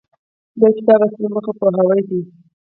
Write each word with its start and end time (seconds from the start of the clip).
د 0.59 0.61
کتاب 0.75 0.99
اصلي 1.07 1.27
موخه 1.33 1.51
پوهاوی 1.59 2.01
دی. 2.09 2.21